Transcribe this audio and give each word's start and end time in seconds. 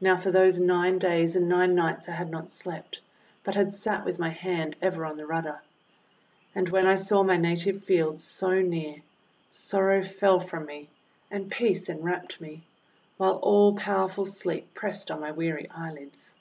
Now 0.00 0.16
for 0.16 0.32
those 0.32 0.58
nine 0.58 0.98
days 0.98 1.36
and 1.36 1.48
nine 1.48 1.76
nights 1.76 2.08
I 2.08 2.14
had 2.14 2.30
not 2.32 2.50
slept, 2.50 3.00
but 3.44 3.54
had 3.54 3.72
sat 3.72 4.04
with 4.04 4.18
my 4.18 4.30
hand 4.30 4.74
ever 4.82 5.06
on 5.06 5.16
the 5.16 5.24
rudder. 5.24 5.62
And 6.52 6.68
when 6.68 6.84
I 6.84 6.96
saw 6.96 7.22
my 7.22 7.36
native 7.36 7.84
fields 7.84 8.24
so 8.24 8.60
near, 8.60 8.96
sorrow 9.52 10.02
fell 10.02 10.40
from 10.40 10.66
me 10.66 10.88
and 11.30 11.48
peace 11.48 11.88
enwrapped 11.88 12.40
me, 12.40 12.64
while 13.18 13.36
all 13.36 13.74
powerful 13.76 14.24
Sleep 14.24 14.74
pressed 14.74 15.12
on 15.12 15.20
my 15.20 15.30
weary 15.30 15.70
eyelids. 15.70 16.34